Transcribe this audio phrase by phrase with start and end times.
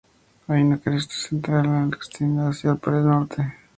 [0.47, 3.53] Hay una cresta central que se extiende hacia la pared norte.